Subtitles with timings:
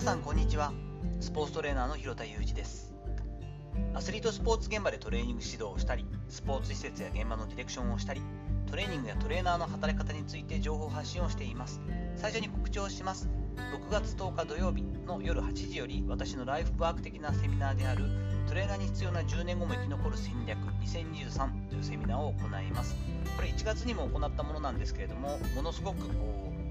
[0.00, 0.72] さんこんにちは。
[1.20, 2.94] スポーツトレーナーの広田裕二です。
[3.92, 8.22] アスリートスポーツ現場でトレーニング指導をしたりスポーツ施設や現場のディレクションをしたり
[8.70, 11.82] トレーニングやトレーナーの働き方について情報発信をしています。
[12.16, 13.28] 最初に告知をします。
[13.56, 18.04] 6月10日土曜日の夜8時より私のライフワーク的なセミナーである
[18.48, 22.96] トレーナーに必要な10年後も生き残る戦略2023というセミナーを行います。
[23.36, 26.69] これ1月にも行ったものなんですけれどもものすごくこう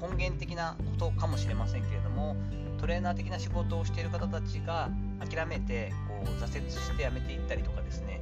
[0.00, 2.36] 根源的なことかもしれませんけれども
[2.78, 8.20] トレーナー的な仕事をしている方たちが諦めてこう挫折して辞めていったりとかですね、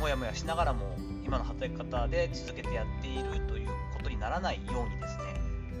[0.00, 5.24] もやもやしながらも今の働き方で続けてやっているということにならないようにですね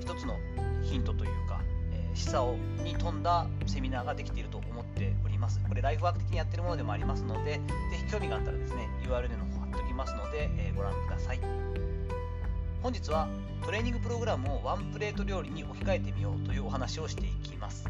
[0.00, 0.36] 一つの
[0.82, 1.60] ヒントというか、
[1.92, 5.60] えー、示唆をに富んだセミナーができていると思っております。
[5.68, 7.60] これライフワーク的にやってるものでもありますのでぜ
[8.06, 11.40] ひ興味があったらですね URL の方貼っておきますので、えー、ご覧ください。
[12.86, 13.26] 本日は
[13.64, 17.84] トレーニングプログラムをワンプレート料理に置き換えてみようというお話をしていきます。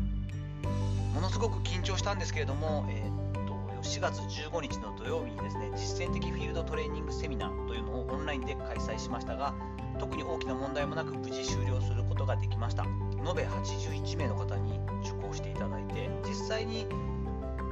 [1.12, 9.52] ものすごく緊張したんですけれども、えー、っと4月15日の土曜日にですね実践的フィールドトレーニングセミナーというのをオンラインで開催しましたが
[9.98, 12.84] 特に大きな問題もなく無事終了することができました。
[12.84, 16.86] 延べ81名の方に受講していただいて実際に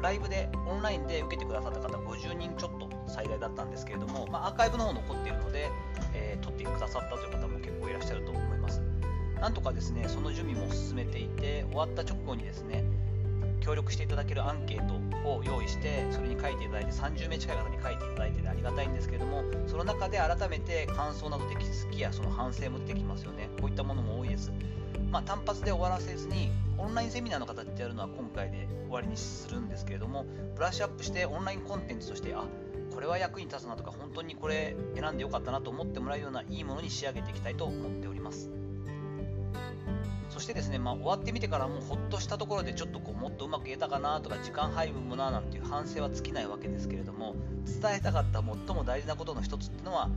[0.02, 5.70] ライブでオンラインで受けてくださった方50人ちょっと最大だったんですけれども、まあ、アーカイブの方残っているので、
[6.14, 8.80] えー、撮ってくださったという方も結構いらっしゃると思います。
[9.40, 12.84] なんとかですね、その準備も進めていて、終わった直後にですね、
[13.60, 14.94] 協力していただけるアンケート
[15.28, 23.48] を用意して、それに書いていただいて、30名近い方に書いていただいてありがたいんですけれども、その中で改めて感想などで気づきやその反省も出てきますよね。
[23.60, 24.52] こういったものも多いです。
[25.14, 32.42] まあ、単発で終わらせずに、オンラインセミナーの形でやるのは今回で終わりにするんですけれども、ブラッシュアップしてオンラインコンテンツとして、あ
[32.92, 38.50] これは役に立つなとか、本当にこれ選んでよかったなと思ってもらうようないいものに仕上げていきたいと思っております。
[40.30, 50.10] そしてですね、まあ、終わってみてからもうほっとしたところでちょっとこうもっとうまく言えたかなとか時間配分もななんていう反省は尽きないわけですけれども伝えたかった最も大事なことの一つっていうのは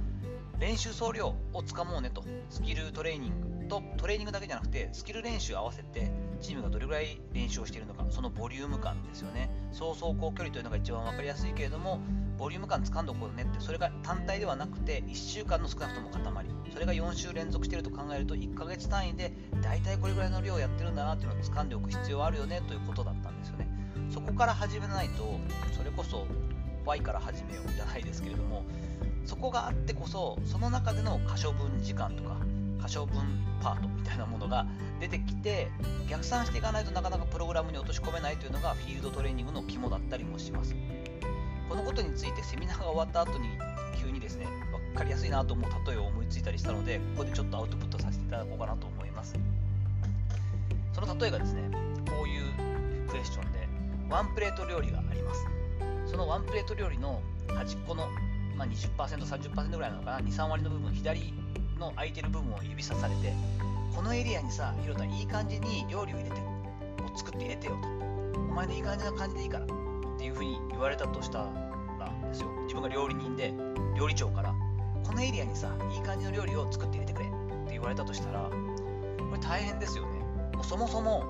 [0.59, 6.11] 練習総量をつかもうねとスキルトレーニングとトレーニングだけじゃなくてスキル練習合わせて
[6.41, 9.49] チームがどれぐらい練習をしているのかそのボリューム感ですよね。
[9.71, 11.99] 総走行距離というのが一番分かりやすいけれども
[12.37, 16.45] ボリューム感掴んどこうねってそれが単体ではなくて1週間の少なくとも塊。
[16.71, 23.67] それが4週連続していると考えると1ヶ月単位で大体これぐらいの量をやってるんだなっていうのを掴んでおく必要はあるよねということだったんですよね。
[24.11, 25.39] そこから始めないと
[25.75, 26.27] それこそ
[26.85, 28.63] Y から始めようじゃないですけれども
[29.25, 32.37] そこがあってこそその中での可処分時間とか
[32.87, 34.65] 可処分パートみたいなものが
[34.99, 35.69] 出てきて
[36.09, 40.73] 逆算していかないとなかなかプログラムに落とし込めないというのがフィールドトレーニングの肝だったりもします。
[41.69, 43.49] このことについてセミナーが終わった後に
[44.01, 44.47] 急にですね
[44.93, 49.35] 分かりやすいなと思う例えを思いついたりしたのでここでちょっとアウトプットさせていただこうかなと思います。
[50.93, 51.69] その例えがですね
[52.07, 52.43] こういう
[53.09, 53.67] クエスチョンで
[54.09, 55.45] ワンプレート料理があります。
[56.05, 58.07] そのワンプレート料理の端っこの、
[58.55, 61.33] まあ、20%、30%ぐらいなのかな？2、3割の部分左
[61.77, 63.33] の空いてる部分を指さされて
[63.95, 66.35] このエリアにさひろたいい感じに料理を入れて
[67.03, 67.97] を作って入れてよと。
[68.39, 69.67] お前のいい感じな感じでいいからっ
[70.17, 71.39] ていうふうに言われたとした
[71.99, 72.49] らですよ。
[72.63, 73.53] 自分が料理人で
[73.97, 74.53] 料理長から
[75.03, 80.19] このエリアにさいい感じの料理を作って入れてくれって言われたとしたらこれ大変ですよね。
[80.53, 81.23] もうそもそも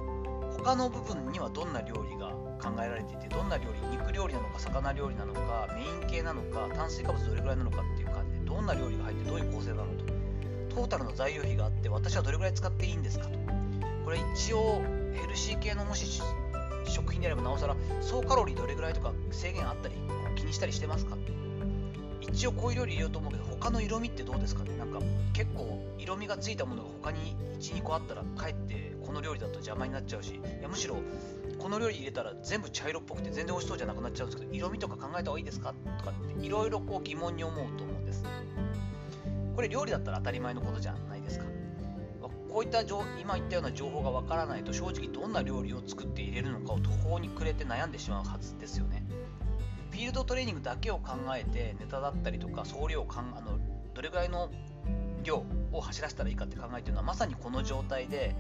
[0.57, 10.06] 他の部分にはどんな料理が考えられていてどんな料理肉料理なのか魚料理なのかメイン系なのか炭水化物どれぐらいなのかっていう感じでどんな料理が入ってどういう構成なのと。
[10.77, 13.31] トータルの材料費があって私はどれぐらい使っていいんですかと。
[14.05, 14.83] これ一応
[15.19, 16.21] ヘルシー系のもし
[16.85, 19.95] 食品であればなおさら総カロリーどれぐらいとか制限あったり
[20.35, 21.17] 気にしたりしてますか。
[22.21, 24.77] 一応こういう料理入れようと思うけど他の色味ってどうですかね。
[24.77, 24.99] なんか
[25.33, 30.97] 結構色味がついたものが他に12個あったらかえってこの料理だと邪魔になっちゃうしいやむしろ
[31.57, 35.73] この料理入れたら全部茶色っぽくて全然美味しそうじゃなくなっちゃうんですけど色味とか考えた方がいいですか？
[35.97, 38.23] とかっていろいろこう疑問に思うと思うんです。
[39.57, 41.45] これ料理だったら当たり前のことじゃないですか
[42.47, 42.81] こういった
[43.19, 49.03] 今言ったような情報がわからないと正直どんな料理を作って入れるのかを途方に暮れて悩んでしまうはずですよね
[49.89, 53.57] フィールドトレーニングだけを考えてネタだったりとか総量をかんあの
[53.95, 54.51] どれぐらいの
[55.23, 58.35] 量を走らせたらいいかって考えてるのはまさにこの状態で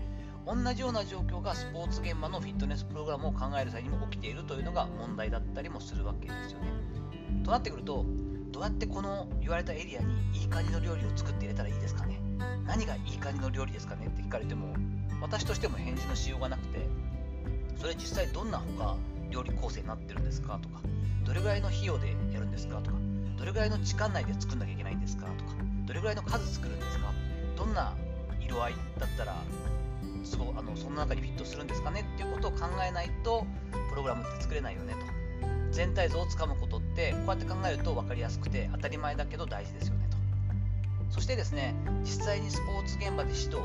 [0.45, 6.67] 同じような状況がスポーツ現場のフィットネスプログラムを考える際にも起きているというのが問題だったりもするわけですよね。
[7.43, 8.05] となってくると
[8.51, 12.19] どうやってこの言われたエリアにいい感じの料理を作って入れたらいいですかね？
[12.65, 14.73] 何がいい感じの料理ですかねって聞かれても
[15.21, 16.87] 私としても返事のしようがなくて
[17.79, 18.97] それ実際どんな他
[19.29, 20.81] 料理構成になってるんですかとか
[21.25, 22.97] どれぐらいの費用でやるんですかとか
[23.37, 25.51] どれぐらいの時間内で作んなきゃいけないんですかとか
[25.85, 27.11] どれぐらいの数作るんですか
[27.55, 27.93] どんな
[28.41, 29.35] 色合いだったら
[30.23, 33.45] すごあのその中にフィットするんですかねっていうことを考えないと
[33.89, 35.16] プログラムって作れないよねと。
[35.71, 40.17] 全体像をつかむことってこうやって考えると分かりやすくて当たり前だけど大事ですよねと。
[41.13, 43.57] そしてですね実際にスポーツ現場で指導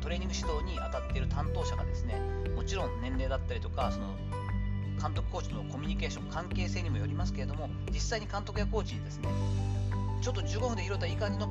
[0.00, 2.20] トレーニング指導に当たっている担当者がですね
[2.56, 4.14] もちろん年齢だったりとかその
[5.00, 9.28] 監督コーチとのコミュニケーション関係性にもよりますけれども実際に監督やコーチにですね
[10.20, 11.48] ちょっと15分で広田いい感じの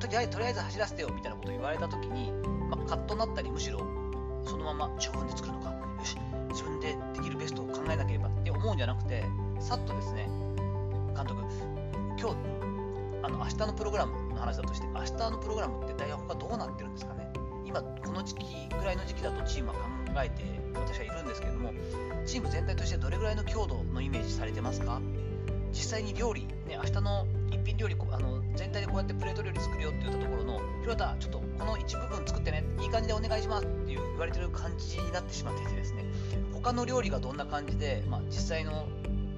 [0.00, 2.32] とりあえず走らせてよみたいなことを言われた時に、
[2.70, 3.99] まあ、カットになったりむしろ
[4.46, 5.70] そのまま15分で作るのか。
[5.70, 6.16] よし。
[6.50, 8.28] 自分でできるベストを考えなければ。
[8.28, 9.24] って思うんじゃなくて
[9.60, 10.26] さっとですね
[11.14, 11.42] 監督
[12.18, 12.36] 今日
[13.22, 17.30] あの明日のプログラムの話だとして明日のプログラムって大学がどうなってるんですかね。
[17.66, 18.46] 今この時期
[18.78, 19.80] ぐらいの時期だとチームは考
[20.24, 20.42] えて
[20.74, 21.72] 私はいるんですけれども
[22.26, 25.00] チーム全体としてどれぐらいの強度のイメージされてますか？
[25.70, 32.64] 実際に料理、ね、明日の一品料理あの全体でこうやってプレート料理作るよって言ったところの広田ちょっとこの一部分作ってね。
[32.80, 36.04] いい感じでお願いしますっていうわれてる感じになってしまっていてですね
[36.52, 38.86] 他の料理がどんな感じで、まあ、実際の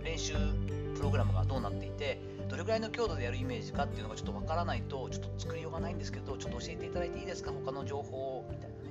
[0.05, 0.35] 練習
[0.97, 7.51] プログラムがどうなっていてどれぐらいの強度でやるイメージかっていうのがちょっとわからないとちょっと作りようがないんですけどちょっと教えていただいていいですか？
[7.53, 8.83] 他の情報をみたいなね。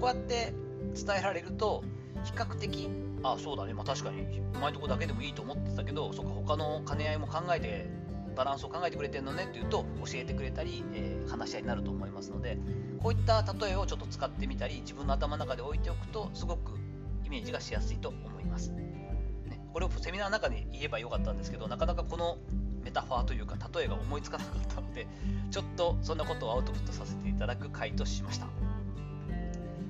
[0.00, 0.54] こうやって
[0.94, 1.84] 伝えられると
[2.24, 2.88] 比較的
[3.22, 3.74] あそうだね。
[3.74, 4.22] まあ確かに
[4.54, 7.90] うまいとこだけでもいいと思ってたけどそっか他の兼ね合いも考えて
[8.40, 12.56] バランスを考えてくれてるのねっていうと教えてくれたり、えー、話し合いになると思いますので
[12.98, 16.78] こういった例えをちょっと使ってみたり自分の頭の中で置いておくとすごく
[17.26, 22.38] イメージがしやすいと思います、ね、これをセミナーの中で言えばよかったんですけどなかなかこの
[22.82, 25.06] メタファーというか例えが思いつかなかったので
[25.50, 28.46] ちょっとそんなことをアウトプットさせていただく回としました。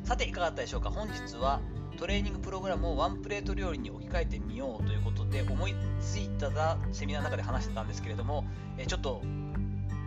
[0.03, 0.91] さていかがだったでしょうか？
[0.91, 1.61] 本日は
[1.99, 8.45] トレーニングプログラムをワンプレート料理に置き換えてみようということで思いついたらセミナーの中で話してたんですけれども
[8.79, 9.23] えちょっと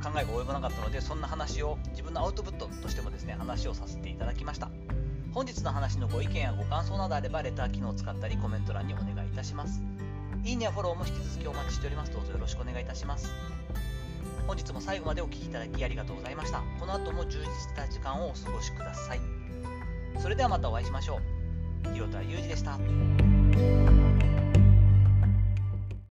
[0.03, 4.69] 考えが及ばなかったのでそんな話を自分のアウトプットとしてもですね話をさせていただきました。
[5.33, 9.81] 本日の話のご意見やご感想などあればレター機能を使ったりコメント欄にお願いいたします。
[10.43, 13.31] いいねやフォローも引き続きお待ちしておりますどうぞよろしくお願いいたします。
[14.45, 16.61] 本日も最後までお聴きいただきありがとうございました。
[16.79, 19.19] この後も充実した時間をお過ごしください。
[20.19, 21.32] それではまたお会いしましょう。
[21.91, 22.77] 広田裕二でした。